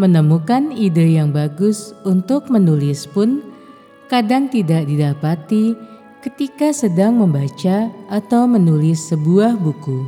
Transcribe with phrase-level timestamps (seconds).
[0.00, 3.55] menemukan ide yang bagus untuk menulis pun
[4.06, 5.74] kadang tidak didapati
[6.22, 10.06] ketika sedang membaca atau menulis sebuah buku,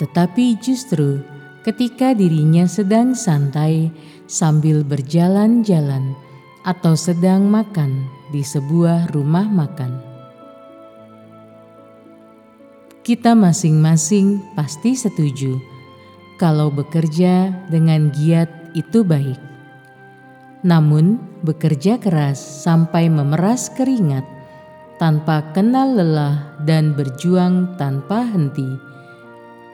[0.00, 1.20] tetapi justru
[1.60, 3.92] ketika dirinya sedang santai
[4.24, 6.16] sambil berjalan-jalan
[6.64, 10.00] atau sedang makan di sebuah rumah makan.
[13.00, 15.56] Kita masing-masing pasti setuju
[16.36, 19.49] kalau bekerja dengan giat itu baik.
[20.60, 24.24] Namun, bekerja keras sampai memeras keringat
[25.00, 28.90] tanpa kenal lelah dan berjuang tanpa henti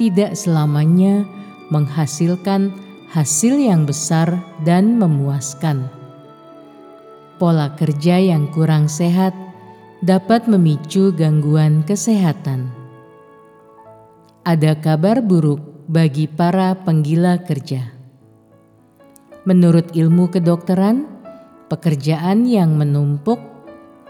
[0.00, 1.28] tidak selamanya
[1.68, 2.72] menghasilkan
[3.12, 5.92] hasil yang besar dan memuaskan.
[7.36, 9.36] Pola kerja yang kurang sehat
[10.00, 12.72] dapat memicu gangguan kesehatan.
[14.40, 17.99] Ada kabar buruk bagi para penggila kerja
[19.50, 21.10] Menurut ilmu kedokteran,
[21.66, 23.42] pekerjaan yang menumpuk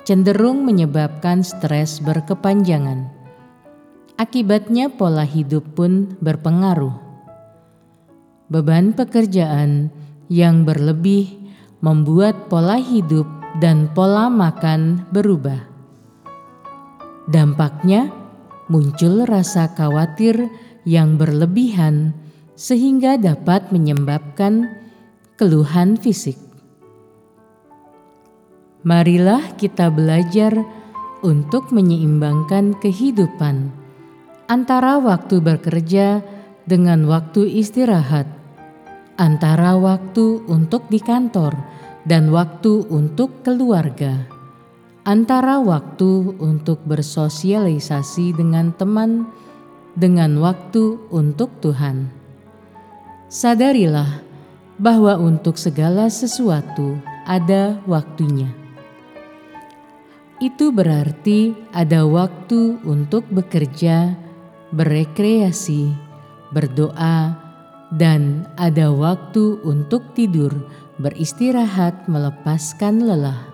[0.04, 3.08] cenderung menyebabkan stres berkepanjangan.
[4.20, 6.92] Akibatnya, pola hidup pun berpengaruh.
[8.52, 9.88] Beban pekerjaan
[10.28, 11.32] yang berlebih
[11.80, 13.24] membuat pola hidup
[13.64, 15.64] dan pola makan berubah.
[17.32, 18.12] Dampaknya
[18.68, 20.52] muncul rasa khawatir
[20.84, 22.12] yang berlebihan,
[22.60, 24.76] sehingga dapat menyebabkan
[25.40, 26.36] keluhan fisik.
[28.84, 30.52] Marilah kita belajar
[31.24, 33.72] untuk menyeimbangkan kehidupan
[34.52, 36.20] antara waktu bekerja
[36.68, 38.28] dengan waktu istirahat,
[39.16, 41.56] antara waktu untuk di kantor
[42.04, 44.28] dan waktu untuk keluarga,
[45.08, 49.24] antara waktu untuk bersosialisasi dengan teman
[49.96, 52.12] dengan waktu untuk Tuhan.
[53.32, 54.29] Sadarilah
[54.80, 56.96] bahwa untuk segala sesuatu
[57.28, 58.48] ada waktunya.
[60.40, 64.16] Itu berarti ada waktu untuk bekerja,
[64.72, 65.92] berekreasi,
[66.56, 67.36] berdoa,
[67.92, 70.48] dan ada waktu untuk tidur,
[70.96, 73.52] beristirahat, melepaskan lelah.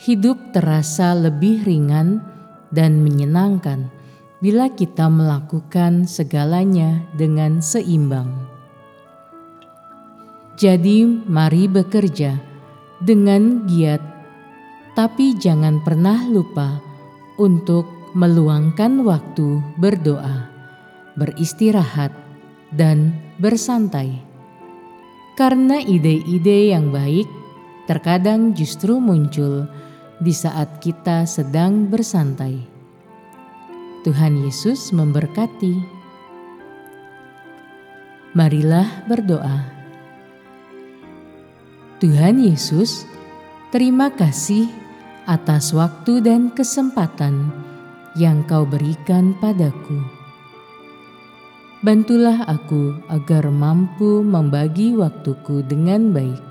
[0.00, 2.24] Hidup terasa lebih ringan
[2.72, 3.92] dan menyenangkan
[4.40, 8.51] bila kita melakukan segalanya dengan seimbang.
[10.62, 12.38] Jadi, mari bekerja
[13.02, 13.98] dengan giat,
[14.94, 16.78] tapi jangan pernah lupa
[17.34, 20.46] untuk meluangkan waktu berdoa,
[21.18, 22.14] beristirahat,
[22.70, 23.10] dan
[23.42, 24.22] bersantai.
[25.34, 27.26] Karena ide-ide yang baik
[27.90, 29.66] terkadang justru muncul
[30.22, 32.62] di saat kita sedang bersantai.
[34.06, 35.74] Tuhan Yesus memberkati.
[38.38, 39.81] Marilah berdoa.
[42.02, 43.06] Tuhan Yesus,
[43.70, 44.66] terima kasih
[45.22, 47.54] atas waktu dan kesempatan
[48.18, 50.02] yang kau berikan padaku.
[51.78, 56.42] Bantulah aku agar mampu membagi waktuku dengan baik,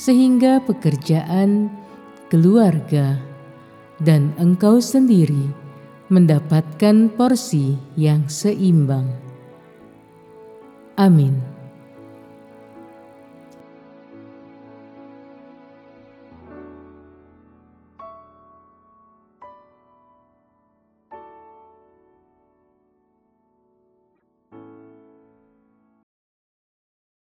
[0.00, 1.68] sehingga pekerjaan,
[2.32, 3.20] keluarga,
[4.00, 5.52] dan engkau sendiri
[6.08, 9.12] mendapatkan porsi yang seimbang.
[10.96, 11.53] Amin.